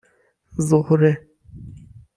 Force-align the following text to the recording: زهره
زهره 0.67 1.13